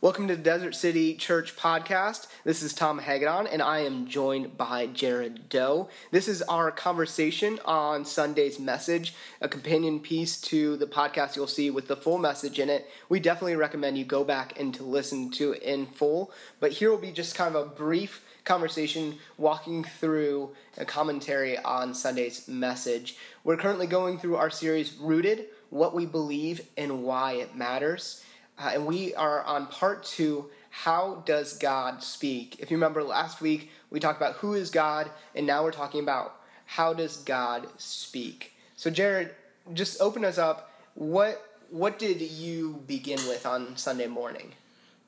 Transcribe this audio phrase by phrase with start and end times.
[0.00, 2.28] Welcome to the Desert City Church podcast.
[2.44, 5.88] This is Tom Hagedon, and I am joined by Jared Doe.
[6.12, 11.68] This is our conversation on Sunday's message, a companion piece to the podcast you'll see
[11.68, 12.88] with the full message in it.
[13.08, 16.30] We definitely recommend you go back and to listen to it in full,
[16.60, 21.92] but here will be just kind of a brief conversation walking through a commentary on
[21.92, 23.16] Sunday's message.
[23.42, 28.22] We're currently going through our series Rooted, What We Believe and Why It Matters.
[28.58, 32.56] Uh, and we are on part two How Does God Speak?
[32.58, 36.02] If you remember last week, we talked about who is God, and now we're talking
[36.02, 38.52] about how does God speak?
[38.76, 39.34] So, Jared,
[39.72, 40.72] just open us up.
[40.94, 44.52] What what did you begin with on Sunday morning?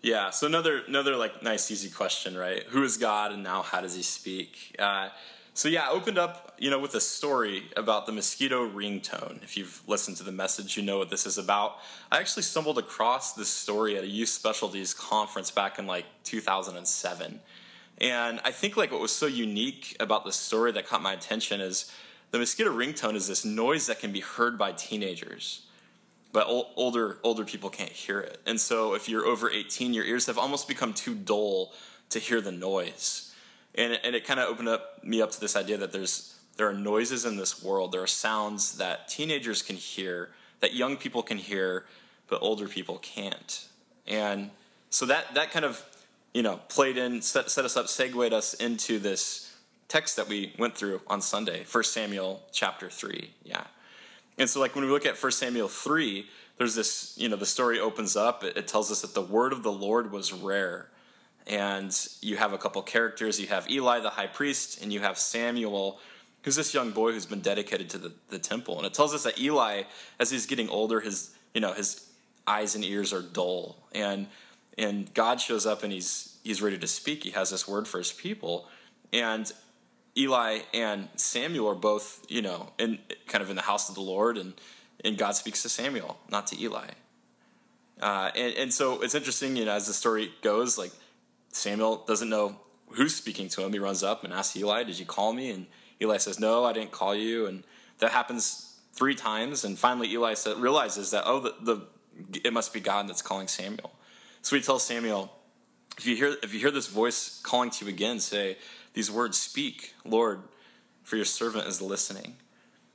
[0.03, 2.63] Yeah, so another another like nice easy question, right?
[2.69, 4.77] Who is God, and now how does He speak?
[4.79, 5.09] Uh,
[5.61, 9.43] so yeah, I opened up, you know, with a story about the mosquito ringtone.
[9.43, 11.77] If you've listened to the message, you know what this is about.
[12.11, 17.41] I actually stumbled across this story at a youth specialties conference back in like 2007.
[18.01, 21.61] And I think like what was so unique about this story that caught my attention
[21.61, 21.93] is
[22.31, 25.67] the mosquito ringtone is this noise that can be heard by teenagers
[26.33, 28.41] but older older people can't hear it.
[28.47, 31.75] And so if you're over 18, your ears have almost become too dull
[32.09, 33.30] to hear the noise
[33.75, 36.37] and it, and it kind of opened up me up to this idea that there's
[36.57, 37.93] there are noises in this world.
[37.93, 41.87] There are sounds that teenagers can hear that young people can hear
[42.29, 43.67] but older people can't.
[44.07, 44.51] And
[44.89, 45.85] so that that kind of
[46.33, 49.55] you know played in set, set us up segued us into this
[49.89, 53.65] text that we went through on sunday 1 samuel chapter 3 yeah.
[54.39, 56.27] And so like when we look at 1 samuel 3
[56.59, 58.45] there's this you know the story opens up.
[58.45, 60.89] It, it tells us that the word of the lord was rare
[61.51, 63.41] and you have a couple characters.
[63.41, 65.99] You have Eli, the high priest, and you have Samuel,
[66.43, 68.79] who's this young boy who's been dedicated to the, the temple.
[68.79, 69.83] And it tells us that Eli,
[70.21, 72.09] as he's getting older, his you know his
[72.47, 74.29] eyes and ears are dull, and
[74.79, 77.25] and God shows up and he's he's ready to speak.
[77.25, 78.69] He has this word for his people,
[79.13, 79.51] and
[80.17, 84.03] Eli and Samuel are both you know in kind of in the house of the
[84.03, 84.55] Lord, and
[85.05, 86.91] and God speaks to Samuel, not to Eli.
[88.01, 90.91] Uh, and, and so it's interesting, you know, as the story goes, like
[91.53, 92.57] Samuel doesn't know
[92.91, 93.73] who's speaking to him.
[93.73, 95.51] He runs up and asks Eli, Did you call me?
[95.51, 95.67] And
[96.01, 97.47] Eli says, No, I didn't call you.
[97.47, 97.65] And
[97.99, 99.65] that happens three times.
[99.65, 103.93] And finally, Eli realizes that, oh, the, the, it must be God that's calling Samuel.
[104.43, 105.33] So he tells Samuel,
[105.99, 108.57] if you, hear, if you hear this voice calling to you again, say,
[108.95, 110.43] These words speak, Lord,
[111.03, 112.37] for your servant is listening.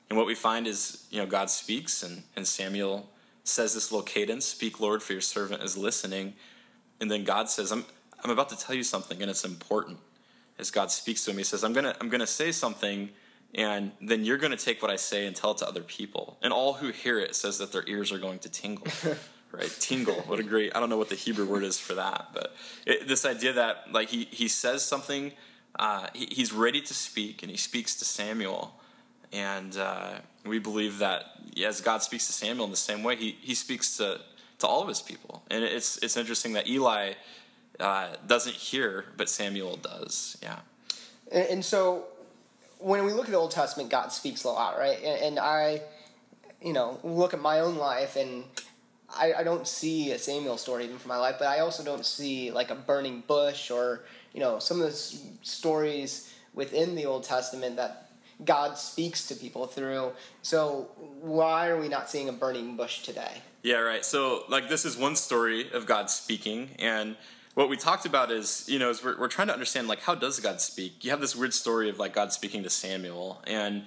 [0.09, 3.09] And what we find is, you know, God speaks, and, and Samuel
[3.43, 6.33] says this little cadence, Speak, Lord, for your servant is listening.
[6.99, 7.85] And then God says, I'm,
[8.23, 9.97] I'm about to tell you something and it's important.
[10.57, 13.09] As God speaks to him, he says, I'm gonna, I'm gonna say something,
[13.53, 16.37] and then you're gonna take what I say and tell it to other people.
[16.41, 18.87] And all who hear it says that their ears are going to tingle.
[19.55, 19.75] right?
[19.79, 20.15] Tingle.
[20.27, 22.55] What a great, I don't know what the Hebrew word is for that, but
[22.85, 25.31] it, this idea that like he, he says something,
[25.77, 28.79] uh, he, he's ready to speak and he speaks to Samuel.
[29.31, 31.23] And uh, we believe that
[31.63, 34.21] as God speaks to Samuel in the same way, he, he speaks to,
[34.59, 35.43] to all of his people.
[35.49, 37.13] And it's, it's interesting that Eli
[37.79, 40.37] uh, doesn't hear, but Samuel does.
[40.41, 40.59] Yeah.
[41.31, 42.05] And, and, so
[42.79, 44.97] when we look at the Old Testament, God speaks a lot, right?
[44.97, 45.81] And, and I,
[46.61, 48.43] you know, look at my own life and
[49.15, 52.05] I, I, don't see a Samuel story even for my life, but I also don't
[52.05, 54.03] see like a burning bush or,
[54.33, 58.09] you know, some of the stories within the Old Testament that
[58.43, 60.11] God speaks to people through.
[60.41, 60.89] So
[61.21, 63.41] why are we not seeing a burning bush today?
[63.63, 64.03] Yeah, right.
[64.03, 67.15] So like this is one story of God speaking and
[67.55, 70.13] what we talked about is you know is we're, we're trying to understand like how
[70.13, 71.03] does god speak?
[71.03, 73.85] You have this weird story of like god speaking to samuel and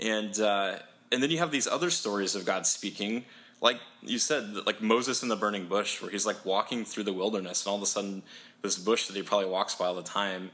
[0.00, 0.78] and uh,
[1.10, 3.24] and then you have these other stories of god speaking.
[3.60, 7.12] Like you said like moses in the burning bush where he's like walking through the
[7.12, 8.22] wilderness and all of a sudden
[8.62, 10.50] this bush that he probably walks by all the time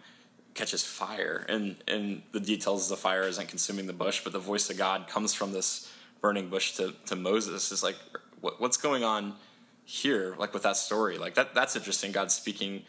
[0.55, 1.45] catches fire.
[1.49, 4.79] And and the details of the fire isn't consuming the bush but the voice of
[4.79, 7.73] god comes from this burning bush to, to moses.
[7.73, 7.97] Is like
[8.41, 9.35] what, what's going on
[9.85, 11.19] here, like with that story.
[11.19, 12.13] Like that that's interesting.
[12.13, 12.83] God speaking,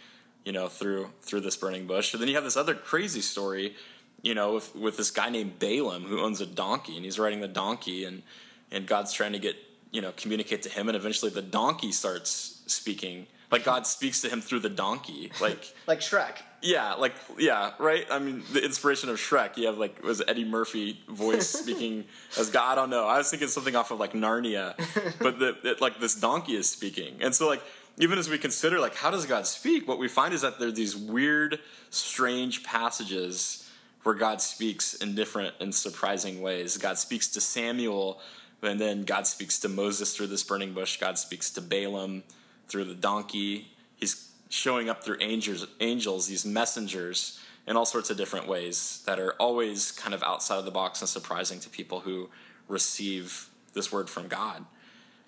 [0.43, 2.13] you know, through through this burning bush.
[2.13, 3.75] And then you have this other crazy story,
[4.21, 7.41] you know, with, with this guy named Balaam who owns a donkey and he's riding
[7.41, 8.23] the donkey and
[8.71, 9.55] and God's trying to get,
[9.91, 13.27] you know, communicate to him and eventually the donkey starts speaking.
[13.51, 15.31] Like God speaks to him through the donkey.
[15.39, 16.37] Like like Shrek.
[16.61, 18.05] Yeah, like yeah, right.
[18.09, 19.57] I mean, the inspiration of Shrek.
[19.57, 22.05] You have like was Eddie Murphy voice speaking
[22.37, 22.71] as God.
[22.71, 23.05] I don't know.
[23.05, 24.75] I was thinking something off of like Narnia,
[25.19, 27.61] but the, it, like this donkey is speaking, and so like
[27.97, 30.69] even as we consider like how does God speak, what we find is that there
[30.69, 31.59] are these weird,
[31.91, 33.69] strange passages
[34.03, 36.77] where God speaks in different and surprising ways.
[36.77, 38.19] God speaks to Samuel,
[38.61, 40.99] and then God speaks to Moses through this burning bush.
[40.99, 42.23] God speaks to Balaam
[42.67, 48.17] through the donkey he's showing up through angels, angels, these messengers, in all sorts of
[48.17, 52.01] different ways that are always kind of outside of the box and surprising to people
[52.01, 52.29] who
[52.67, 54.63] receive this word from God.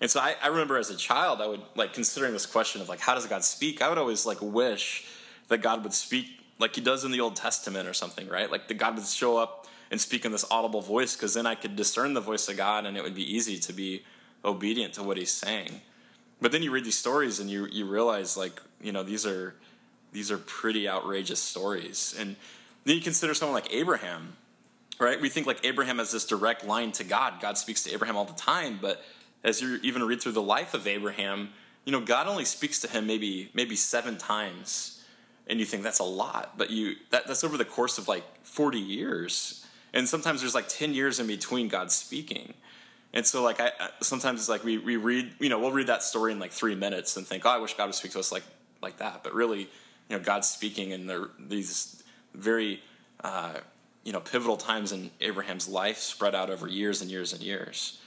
[0.00, 2.88] And so I, I remember as a child, I would like considering this question of
[2.88, 3.82] like, how does God speak?
[3.82, 5.06] I would always like wish
[5.48, 6.26] that God would speak
[6.60, 8.50] like he does in the Old Testament or something, right?
[8.50, 11.56] Like that God would show up and speak in this audible voice because then I
[11.56, 14.04] could discern the voice of God and it would be easy to be
[14.44, 15.80] obedient to what he's saying.
[16.40, 19.54] But then you read these stories and you you realize like, you know, these are
[20.12, 22.14] these are pretty outrageous stories.
[22.18, 22.36] And
[22.84, 24.36] then you consider someone like Abraham,
[24.98, 25.20] right?
[25.20, 27.40] We think like Abraham has this direct line to God.
[27.40, 29.02] God speaks to Abraham all the time, but
[29.44, 31.50] as you even read through the life of Abraham,
[31.84, 35.02] you know, God only speaks to him maybe maybe seven times.
[35.46, 38.24] And you think that's a lot, but you that, that's over the course of like
[38.44, 39.64] 40 years.
[39.94, 42.54] And sometimes there's like 10 years in between God speaking.
[43.12, 46.02] And so like I sometimes it's like we, we read, you know, we'll read that
[46.02, 48.30] story in like three minutes and think, oh, I wish God would speak to us
[48.30, 48.44] like
[48.82, 49.22] like that.
[49.24, 52.02] But really, you know, God's speaking in the, these
[52.34, 52.82] very
[53.24, 53.54] uh,
[54.04, 57.98] you know pivotal times in Abraham's life, spread out over years and years and years.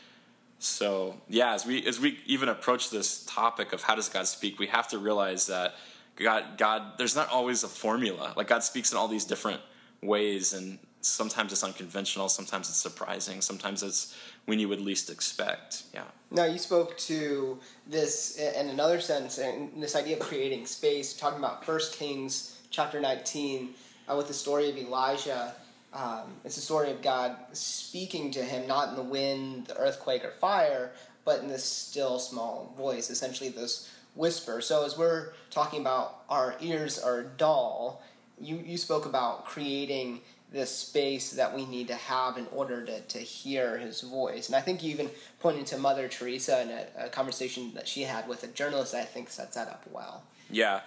[0.59, 4.59] So yeah, as we as we even approach this topic of how does God speak,
[4.59, 5.75] we have to realize that
[6.15, 8.33] God God there's not always a formula.
[8.38, 9.62] Like God speaks in all these different
[10.01, 14.15] ways, and sometimes it's unconventional, sometimes it's surprising, sometimes it's
[14.45, 15.83] when you would least expect.
[15.94, 16.03] Yeah.
[16.30, 21.39] Now you spoke to this in another sense, and this idea of creating space, talking
[21.39, 23.75] about First Kings chapter nineteen,
[24.09, 25.53] uh, with the story of Elijah.
[25.94, 30.24] Um, it's a story of God speaking to him, not in the wind, the earthquake,
[30.24, 30.94] or fire,
[31.25, 34.62] but in this still small voice, essentially this whisper.
[34.62, 38.01] So as we're talking about our ears are dull,
[38.39, 40.21] you, you spoke about creating
[40.51, 44.48] this space that we need to have in order to, to hear his voice.
[44.48, 45.09] And I think you even
[45.39, 49.01] pointed to Mother Teresa in a, a conversation that she had with a journalist that
[49.01, 50.24] I think sets that up well.
[50.50, 50.81] Yeah,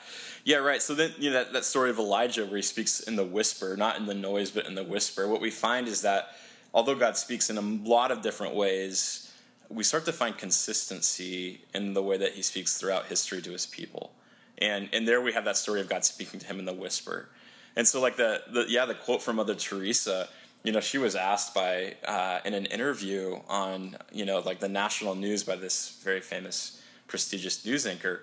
[0.45, 0.83] yeah, right.
[0.83, 3.77] So then, you know, that, that story of Elijah where he speaks in the whisper,
[3.77, 5.27] not in the noise, but in the whisper.
[5.27, 6.29] What we find is that
[6.75, 9.33] although God speaks in a lot of different ways,
[9.71, 13.65] we start to find consistency in the way that he speaks throughout history to his
[13.65, 14.13] people.
[14.59, 17.31] And and there we have that story of God speaking to him in the whisper.
[17.77, 20.29] And so, like the, the yeah, the quote from Mother Teresa,
[20.63, 24.69] you know, she was asked by uh, in an interview on you know like the
[24.69, 28.23] national news by this very famous, prestigious news anchor,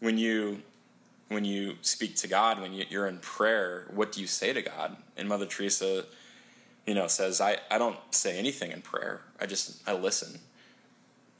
[0.00, 0.62] when you
[1.32, 4.62] when you speak to God, when you, you're in prayer, what do you say to
[4.62, 4.96] God?
[5.16, 6.04] And Mother Teresa,
[6.86, 9.22] you know, says, I, I don't say anything in prayer.
[9.40, 10.40] I just, I listen.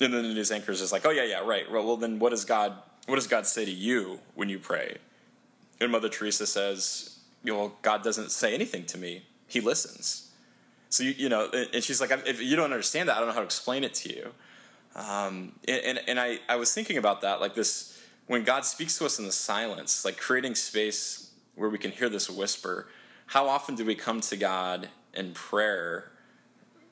[0.00, 1.70] And then the news anchor is like, oh yeah, yeah, right.
[1.70, 2.74] Well, well, then what does God,
[3.06, 4.96] what does God say to you when you pray?
[5.80, 7.11] And Mother Teresa says,
[7.44, 9.24] know, God doesn't say anything to me.
[9.46, 10.30] He listens.
[10.88, 13.34] So, you, you know, and she's like, if you don't understand that, I don't know
[13.34, 14.32] how to explain it to you.
[14.94, 18.98] Um, and, and, and I, I was thinking about that, like this, when God speaks
[18.98, 22.88] to us in the silence, like creating space where we can hear this whisper,
[23.26, 26.12] how often do we come to God in prayer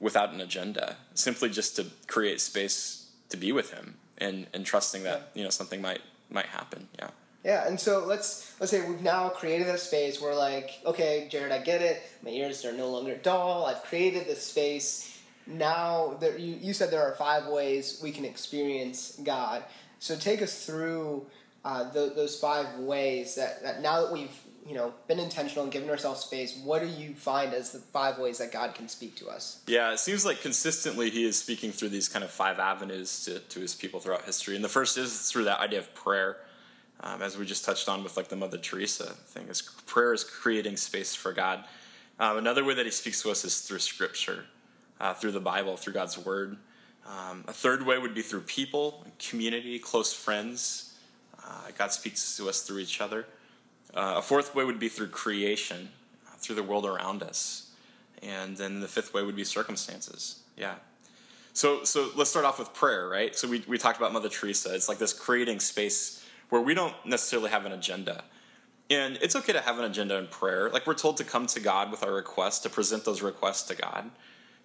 [0.00, 5.02] without an agenda, simply just to create space to be with Him and, and trusting
[5.02, 6.00] that you know something might
[6.30, 6.88] might happen?
[6.98, 7.10] Yeah.
[7.44, 10.20] Yeah, and so let's let's say we've now created a space.
[10.20, 12.02] We're like, okay, Jared, I get it.
[12.22, 13.66] My ears are no longer dull.
[13.66, 15.22] I've created this space.
[15.46, 19.64] Now, you you said there are five ways we can experience God.
[19.98, 21.26] So take us through
[21.64, 24.34] uh, those five ways that, that now that we've
[24.66, 28.18] you know been intentional and given ourselves space, what do you find as the five
[28.18, 29.62] ways that God can speak to us?
[29.66, 33.38] Yeah, it seems like consistently He is speaking through these kind of five avenues to,
[33.38, 36.36] to His people throughout history, and the first is through that idea of prayer.
[37.02, 40.24] Um, as we just touched on with like the Mother Teresa thing, is prayer is
[40.24, 41.64] creating space for God.
[42.18, 44.44] Um, another way that He speaks to us is through Scripture,
[45.00, 46.58] uh, through the Bible, through God's Word.
[47.06, 50.98] Um, a third way would be through people, community, close friends.
[51.42, 53.26] Uh, God speaks to us through each other.
[53.94, 55.88] Uh, a fourth way would be through creation,
[56.28, 57.72] uh, through the world around us.
[58.22, 60.40] And then the fifth way would be circumstances.
[60.56, 60.74] Yeah.
[61.54, 63.34] So, so let's start off with prayer, right?
[63.34, 64.74] So we, we talked about Mother Teresa.
[64.74, 66.19] It's like this creating space
[66.50, 68.24] where we don't necessarily have an agenda.
[68.90, 70.68] And it's okay to have an agenda in prayer.
[70.68, 73.76] Like we're told to come to God with our requests, to present those requests to
[73.76, 74.10] God.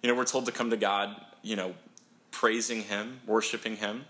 [0.02, 1.74] You know, we're told to come to God, you know,
[2.32, 4.04] praising Him, worshiping Him.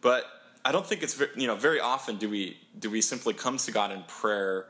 [0.00, 0.26] But
[0.64, 3.72] I don't think it's you know very often do we do we simply come to
[3.72, 4.66] God in prayer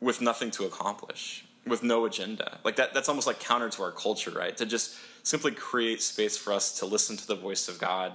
[0.00, 2.58] with nothing to accomplish, with no agenda.
[2.64, 4.56] Like that that's almost like counter to our culture, right?
[4.58, 8.12] To just simply create space for us to listen to the voice of God,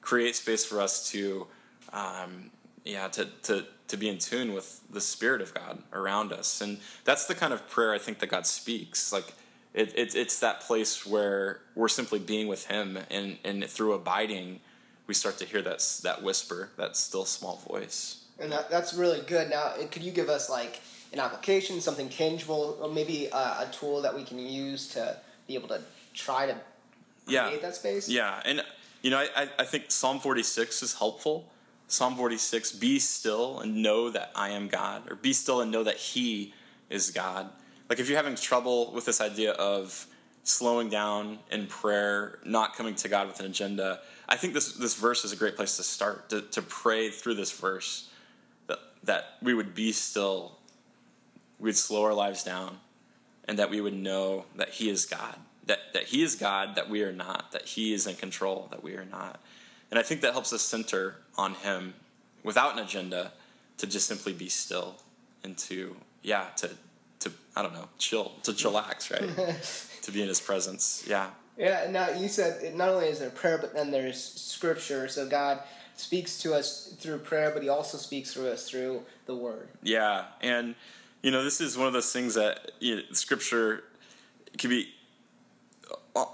[0.00, 1.46] create space for us to
[1.94, 2.50] um,
[2.84, 6.60] yeah to to to be in tune with the spirit of God around us.
[6.60, 9.12] And that's the kind of prayer I think that God speaks.
[9.12, 9.34] Like
[9.74, 14.60] it, it, it's that place where we're simply being with Him, and, and through abiding,
[15.06, 18.24] we start to hear that, that whisper, that still small voice.
[18.38, 19.50] And that, that's really good.
[19.50, 20.80] Now, could you give us like
[21.12, 25.54] an application, something tangible, or maybe a, a tool that we can use to be
[25.54, 25.80] able to
[26.14, 26.56] try to
[27.26, 27.46] yeah.
[27.48, 28.08] create that space?
[28.08, 28.62] Yeah, and
[29.02, 31.50] you know, I, I think Psalm 46 is helpful.
[31.86, 35.84] Psalm 46, be still and know that I am God, or be still and know
[35.84, 36.54] that He
[36.90, 37.50] is God.
[37.88, 40.06] Like if you're having trouble with this idea of
[40.42, 44.94] slowing down in prayer, not coming to God with an agenda, I think this, this
[44.94, 48.10] verse is a great place to start, to, to pray through this verse,
[48.66, 50.58] that, that we would be still,
[51.58, 52.78] we'd slow our lives down,
[53.46, 55.36] and that we would know that He is God
[55.66, 58.82] that, that He is God, that we are not, that He is in control, that
[58.82, 59.40] we are not.
[59.94, 61.94] And I think that helps us center on Him
[62.42, 63.30] without an agenda
[63.76, 64.96] to just simply be still
[65.44, 66.70] and to, yeah, to,
[67.20, 69.62] to I don't know, chill, to chillax, right?
[70.02, 71.04] to be in His presence.
[71.06, 71.28] Yeah.
[71.56, 75.06] Yeah, now you said not only is there prayer, but then there's scripture.
[75.06, 75.60] So God
[75.94, 79.68] speaks to us through prayer, but He also speaks through us through the Word.
[79.84, 80.74] Yeah, and
[81.22, 83.84] you know this is one of those things that you know, Scripture
[84.58, 84.88] can be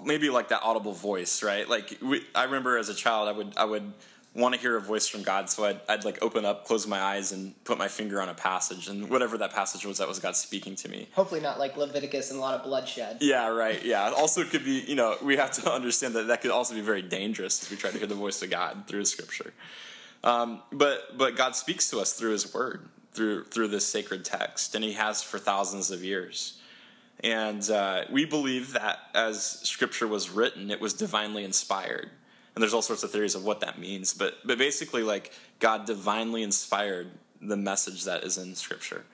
[0.03, 1.67] maybe like that audible voice, right?
[1.67, 3.93] Like we, I remember as a child, I would I would
[4.33, 7.01] want to hear a voice from God, so I'd, I'd like open up, close my
[7.01, 10.19] eyes, and put my finger on a passage, and whatever that passage was, that was
[10.19, 11.09] God speaking to me.
[11.13, 13.17] Hopefully, not like Leviticus and a lot of bloodshed.
[13.19, 13.83] Yeah, right.
[13.83, 14.11] Yeah.
[14.11, 16.81] Also, it could be you know we have to understand that that could also be
[16.81, 19.53] very dangerous if we try to hear the voice of God through Scripture.
[20.23, 24.75] Um, but but God speaks to us through His Word, through through this sacred text,
[24.75, 26.60] and He has for thousands of years.
[27.23, 32.09] And uh, we believe that as Scripture was written, it was divinely inspired.
[32.55, 35.85] And there's all sorts of theories of what that means, but but basically, like God
[35.85, 39.05] divinely inspired the message that is in Scripture.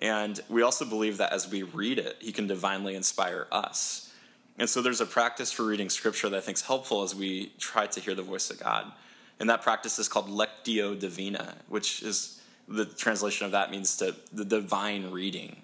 [0.00, 4.12] And we also believe that as we read it, He can divinely inspire us.
[4.58, 7.52] And so there's a practice for reading Scripture that I think is helpful as we
[7.58, 8.90] try to hear the voice of God.
[9.38, 14.16] And that practice is called Lectio Divina, which is the translation of that means to
[14.32, 15.62] the divine reading.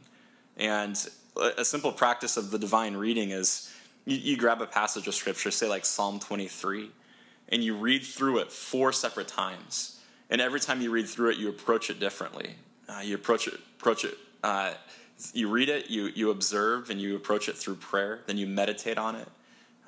[0.56, 0.96] And
[1.37, 3.73] a simple practice of the divine reading is
[4.05, 6.91] you, you, grab a passage of scripture, say like Psalm 23,
[7.49, 10.00] and you read through it four separate times.
[10.31, 12.55] And every time you read through it, you approach it differently.
[12.88, 14.17] Uh, you approach it, approach it.
[14.43, 14.75] Uh,
[15.33, 18.21] you read it, you you observe, and you approach it through prayer.
[18.26, 19.29] Then you meditate on it,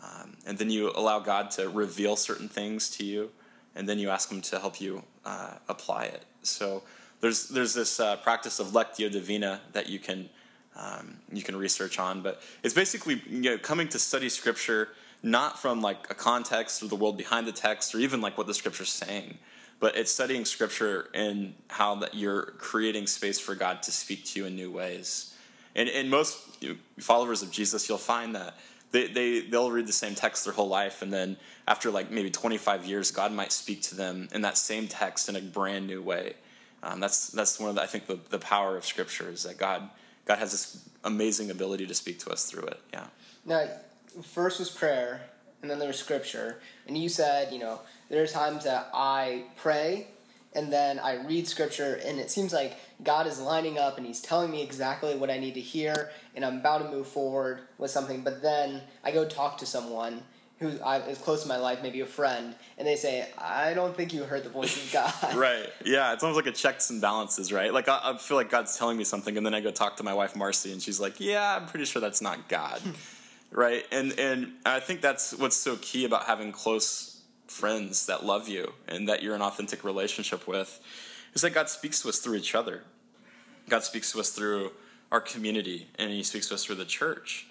[0.02, 3.30] um, and then you allow God to reveal certain things to you,
[3.74, 6.24] and then you ask Him to help you uh, apply it.
[6.42, 6.84] So
[7.20, 10.30] there's there's this uh, practice of lectio divina that you can
[10.76, 12.22] um, you can research on.
[12.22, 14.88] But it's basically you know, coming to study Scripture
[15.22, 18.46] not from like a context or the world behind the text or even like what
[18.46, 19.38] the Scripture's saying,
[19.80, 24.40] but it's studying Scripture and how that you're creating space for God to speak to
[24.40, 25.34] you in new ways.
[25.74, 26.64] And, and most
[26.98, 28.54] followers of Jesus, you'll find that
[28.92, 32.30] they, they, they'll read the same text their whole life, and then after like maybe
[32.30, 36.00] 25 years, God might speak to them in that same text in a brand new
[36.00, 36.34] way.
[36.82, 39.58] Um, that's, that's one of the, I think the, the power of Scripture is that
[39.58, 39.90] God
[40.26, 42.80] God has this amazing ability to speak to us through it.
[42.92, 43.06] Yeah.
[43.44, 43.66] Now,
[44.22, 45.22] first was prayer,
[45.62, 46.58] and then there was scripture.
[46.86, 47.80] And you said, you know,
[48.10, 50.08] there are times that I pray
[50.56, 54.22] and then I read scripture, and it seems like God is lining up and He's
[54.22, 57.90] telling me exactly what I need to hear, and I'm about to move forward with
[57.90, 58.22] something.
[58.22, 60.22] But then I go talk to someone,
[60.58, 64.14] who is close to my life, maybe a friend, and they say, "I don't think
[64.14, 65.68] you heard the voice of God." right.
[65.84, 66.12] Yeah.
[66.12, 67.72] It's almost like a checks and balances, right?
[67.72, 70.02] Like I, I, feel like God's telling me something, and then I go talk to
[70.02, 72.90] my wife Marcy, and she's like, "Yeah, I'm pretty sure that's not God." Hmm.
[73.50, 73.84] right.
[73.92, 78.72] And and I think that's what's so key about having close friends that love you
[78.88, 80.80] and that you're in an authentic relationship with,
[81.34, 82.82] is that God speaks to us through each other.
[83.68, 84.72] God speaks to us through
[85.12, 87.46] our community, and He speaks to us through the church.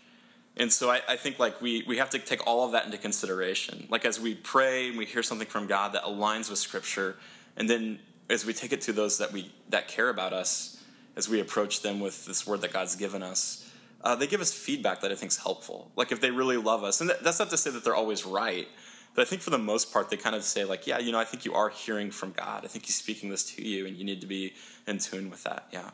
[0.57, 2.97] And so I, I, think like we, we have to take all of that into
[2.97, 3.87] consideration.
[3.89, 7.17] Like as we pray and we hear something from God that aligns with Scripture,
[7.57, 10.81] and then as we take it to those that we that care about us,
[11.15, 13.69] as we approach them with this word that God's given us,
[14.03, 15.91] uh, they give us feedback that I think is helpful.
[15.95, 18.67] Like if they really love us, and that's not to say that they're always right,
[19.13, 21.19] but I think for the most part they kind of say like, yeah, you know,
[21.19, 22.63] I think you are hearing from God.
[22.63, 24.53] I think He's speaking this to you, and you need to be
[24.87, 25.67] in tune with that.
[25.71, 25.89] Yeah,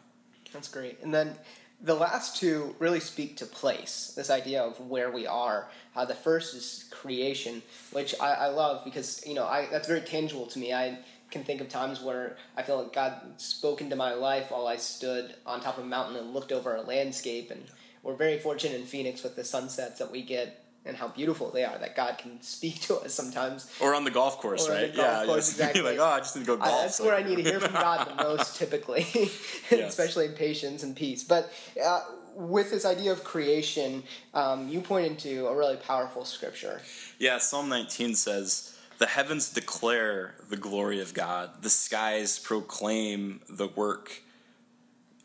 [0.54, 1.00] that's great.
[1.02, 1.36] And then
[1.84, 5.68] the last two really speak to place, this idea of where we are.
[5.96, 7.62] Uh, the first is creation,
[7.92, 10.74] which I, I love because you know I, that's very tangible to me.
[10.74, 11.00] I
[11.32, 14.76] can think of times where I feel like God spoke into my life while I
[14.78, 17.50] stood on top of a mountain and looked over a landscape.
[17.50, 17.64] And
[18.04, 21.64] we're very fortunate in Phoenix with the sunsets that we get and how beautiful they
[21.64, 23.72] are that God can speak to us sometimes.
[23.80, 24.96] Or on the golf course, or right?
[24.96, 25.82] Golf yeah, course, exactly.
[25.82, 26.72] like, oh, I just need to go golf.
[26.72, 29.90] I, that's where I need to hear from God the most, typically, yes.
[29.90, 31.24] especially in patience and peace.
[31.24, 31.52] But
[31.84, 32.02] uh,
[32.36, 36.82] with this idea of creation, um, you pointed to a really powerful scripture.
[37.20, 41.62] Yeah, Psalm 19 says, The heavens declare the glory of God.
[41.62, 44.24] The skies proclaim the work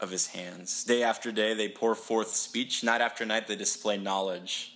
[0.01, 0.85] of his hands.
[0.85, 2.85] Day after day, they pour forth speech.
[2.85, 4.76] Night after night, they display knowledge.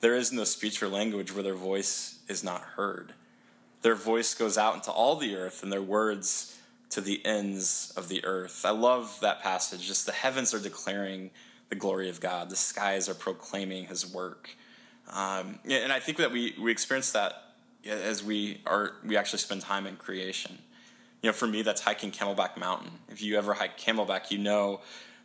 [0.00, 3.14] There is no speech or language where their voice is not heard.
[3.82, 6.58] Their voice goes out into all the earth, and their words
[6.90, 8.64] to the ends of the earth.
[8.64, 9.86] I love that passage.
[9.86, 11.30] Just the heavens are declaring
[11.68, 14.50] the glory of God, the skies are proclaiming his work.
[15.12, 17.34] Um, and I think that we, we experience that
[17.86, 20.58] as we are we actually spend time in creation
[21.22, 22.90] you know, for me, that's hiking Camelback Mountain.
[23.08, 24.80] If you ever hike Camelback, you know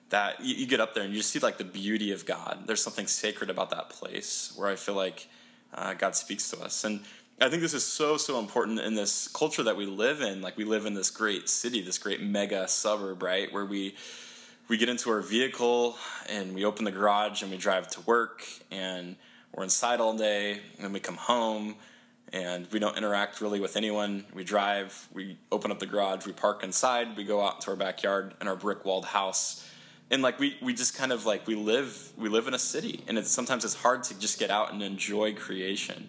[0.09, 2.63] that you, you, get up there and you see like the beauty of God.
[2.65, 5.27] There's something sacred about that place where I feel like
[5.73, 6.83] uh, God speaks to us.
[6.83, 7.01] And
[7.41, 10.41] I think this is so, so important in this culture that we live in.
[10.41, 13.51] Like we live in this great city, this great mega suburb, right?
[13.51, 13.95] Where we,
[14.67, 15.97] we get into our vehicle
[16.29, 19.15] and we open the garage and we drive to work and
[19.53, 21.75] we're inside all day and we come home
[22.31, 24.25] and we don't interact really with anyone.
[24.33, 27.75] We drive, we open up the garage, we park inside, we go out to our
[27.75, 29.67] backyard in our brick walled house.
[30.13, 33.03] And like we, we just kind of like we live we live in a city
[33.07, 36.07] and it's sometimes it's hard to just get out and enjoy creation.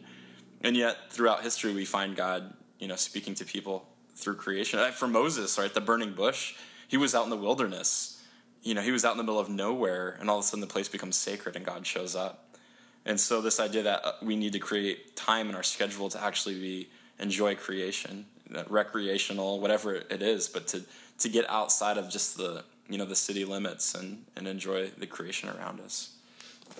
[0.60, 4.78] And yet throughout history we find God, you know, speaking to people through creation.
[4.92, 6.54] For Moses, right, the burning bush,
[6.86, 8.22] he was out in the wilderness.
[8.62, 10.60] You know, he was out in the middle of nowhere and all of a sudden
[10.60, 12.54] the place becomes sacred and God shows up.
[13.06, 16.22] And so this idea that uh, we need to create time in our schedule to
[16.22, 18.26] actually be enjoy creation,
[18.68, 20.82] recreational, whatever it is, but to
[21.16, 25.06] to get outside of just the you know the city limits and and enjoy the
[25.06, 26.16] creation around us.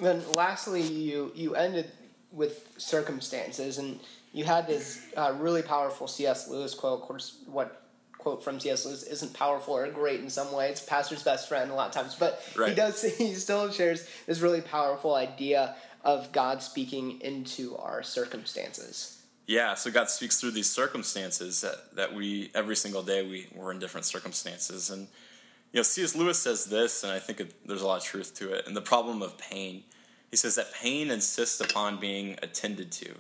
[0.01, 1.91] then lastly, you you ended
[2.33, 4.01] with circumstances, and
[4.33, 6.49] you had this uh, really powerful C.S.
[6.49, 7.01] Lewis quote.
[7.01, 7.83] Of course, what
[8.19, 8.85] quote from C.S.
[8.85, 10.69] Lewis isn't powerful or great in some way.
[10.71, 12.71] It's pastor's best friend a lot of times, but right.
[12.71, 13.03] he does.
[13.19, 19.23] He still shares this really powerful idea of God speaking into our circumstances.
[19.47, 23.73] Yeah, so God speaks through these circumstances that, that we, every single day, we, we're
[23.73, 24.89] in different circumstances.
[24.89, 25.07] And,
[25.75, 26.15] you know, C.S.
[26.15, 28.77] Lewis says this, and I think it, there's a lot of truth to it, and
[28.77, 29.83] the problem of pain.
[30.31, 33.17] He says that pain insists upon being attended to.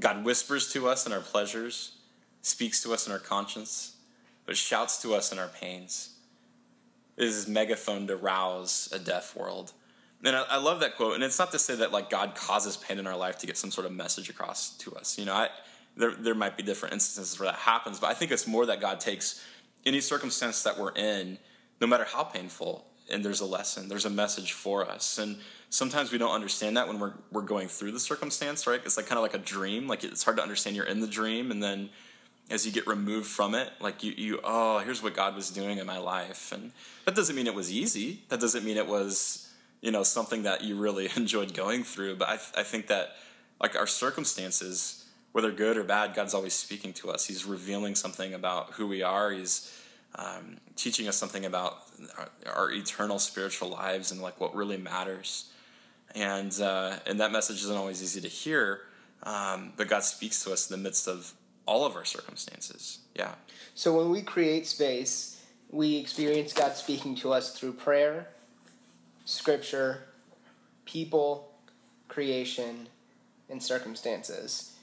[0.00, 1.92] God whispers to us in our pleasures,
[2.40, 3.96] speaks to us in our conscience,
[4.46, 6.14] but shouts to us in our pains.
[7.18, 9.74] It is his megaphone to rouse a deaf world.
[10.24, 11.14] And I, I, love that quote.
[11.14, 13.58] And it's not to say that like God causes pain in our life to get
[13.58, 15.18] some sort of message across to us.
[15.18, 15.50] You know, I,
[15.94, 18.80] there there might be different instances where that happens, but I think it's more that
[18.80, 19.44] God takes
[19.84, 21.38] any circumstance that we're in,
[21.80, 25.18] no matter how painful, and there's a lesson, there's a message for us.
[25.18, 25.38] And
[25.70, 28.80] sometimes we don't understand that when we're we're going through the circumstance, right?
[28.84, 29.86] It's like kind of like a dream.
[29.86, 31.90] Like it's hard to understand you're in the dream, and then
[32.50, 35.78] as you get removed from it, like you you oh, here's what God was doing
[35.78, 36.72] in my life, and
[37.04, 38.22] that doesn't mean it was easy.
[38.28, 42.16] That doesn't mean it was you know something that you really enjoyed going through.
[42.16, 43.16] But I, th- I think that
[43.60, 47.26] like our circumstances, whether good or bad, God's always speaking to us.
[47.26, 49.30] He's revealing something about who we are.
[49.30, 49.72] He's
[50.16, 51.78] um, teaching us something about
[52.18, 55.50] our, our, eternal spiritual lives and like what really matters.
[56.14, 58.80] And uh, and that message isn't always easy to hear,
[59.22, 61.34] um, but God speaks to us in the midst of
[61.66, 63.00] all of our circumstances.
[63.14, 63.34] Yeah.
[63.74, 68.28] So when we create space, we experience God speaking to us through prayer,
[69.24, 70.04] scripture,
[70.86, 71.52] people,
[72.08, 72.88] creation,
[73.50, 74.76] and circumstances.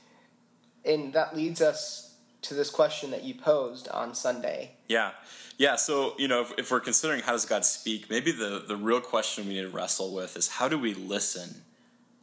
[0.86, 2.13] And that leads us
[2.44, 4.72] to this question that you posed on Sunday.
[4.88, 5.12] Yeah.
[5.58, 8.76] Yeah, so, you know, if, if, we're considering how does God speak, maybe the, the
[8.76, 11.62] real question we need to wrestle with is how do we listen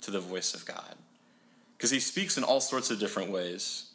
[0.03, 0.97] to the voice of God?
[1.77, 3.87] Because he speaks in all sorts of different ways.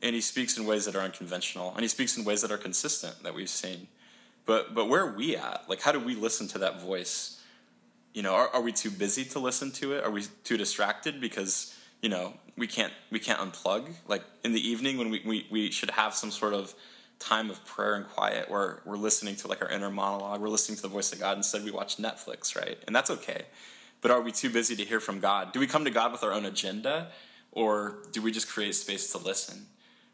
[0.00, 1.72] And he speaks in ways that are unconventional.
[1.72, 3.88] And he speaks in ways that are consistent that we've seen.
[4.46, 5.64] But but where are we at?
[5.68, 7.42] Like how do we listen to that voice?
[8.14, 10.04] you know, are, are we too busy to listen to it?
[10.04, 13.88] Are we too distracted because you know we can't we can't unplug?
[14.06, 16.74] Like in the evening when we, we, we should have some sort of
[17.18, 20.76] time of prayer and quiet where we're listening to like our inner monologue, we're listening
[20.76, 21.36] to the voice of God.
[21.36, 22.76] Instead, we watch Netflix, right?
[22.86, 23.42] And that's okay.
[24.00, 25.52] But are we too busy to hear from God?
[25.52, 27.12] Do we come to God with our own agenda,
[27.52, 29.66] or do we just create space to listen?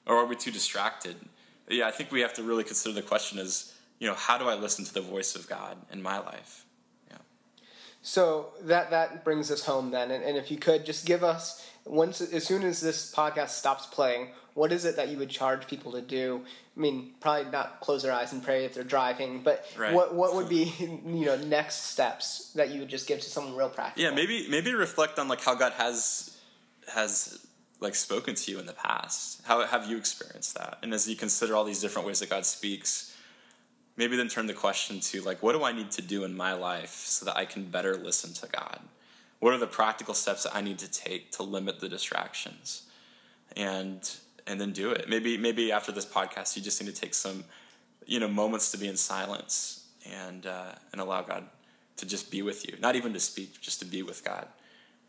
[0.07, 1.17] Or are we too distracted?
[1.71, 4.49] Yeah, I think we have to really consider the question: is you know, how do
[4.49, 6.67] I listen to the voice of God in my life?
[8.03, 11.67] So that that brings us home then, and, and if you could just give us
[11.89, 15.67] once as soon as this podcast stops playing, what is it that you would charge
[15.67, 16.43] people to do?
[16.77, 19.93] I mean, probably not close their eyes and pray if they're driving, but right.
[19.93, 23.57] what what would be you know next steps that you would just give to someone
[23.57, 24.11] real practical?
[24.11, 26.37] Yeah, maybe maybe reflect on like how God has
[26.95, 27.45] has
[27.81, 29.43] like spoken to you in the past.
[29.45, 30.79] How have you experienced that?
[30.83, 33.17] And as you consider all these different ways that God speaks,
[33.99, 36.55] maybe then turn the question to like what do i need to do in my
[36.55, 38.79] life so that i can better listen to god
[39.41, 42.83] what are the practical steps that i need to take to limit the distractions
[43.57, 45.09] and and then do it.
[45.09, 47.45] Maybe maybe after this podcast, you just need to take some,
[48.07, 51.45] you know, moments to be in silence and uh, and allow God
[51.97, 52.77] to just be with you.
[52.81, 54.47] Not even to speak, just to be with God.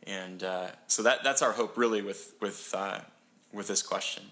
[0.06, 3.00] And uh, so that that's our hope, really, with with uh,
[3.54, 4.24] with this question.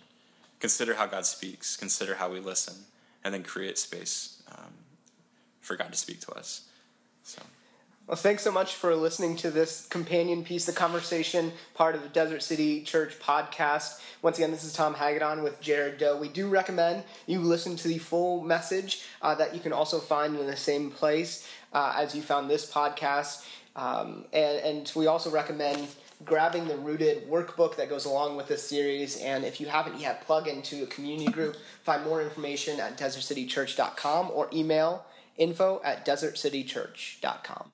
[0.60, 1.78] Consider how God speaks.
[1.78, 2.76] Consider how we listen,
[3.24, 4.74] and then create space um,
[5.62, 6.68] for God to speak to us.
[7.24, 7.42] So.
[8.08, 12.08] Well, thanks so much for listening to this companion piece, the conversation part of the
[12.08, 14.00] Desert City Church podcast.
[14.22, 16.16] Once again, this is Tom Hagedon with Jared Doe.
[16.16, 20.40] We do recommend you listen to the full message uh, that you can also find
[20.40, 23.46] in the same place uh, as you found this podcast.
[23.76, 25.90] Um, and, and we also recommend
[26.24, 29.18] grabbing the Rooted workbook that goes along with this series.
[29.18, 31.58] And if you haven't yet, plug into a community group.
[31.84, 37.74] Find more information at desertcitychurch.com or email info at desertcitychurch.com.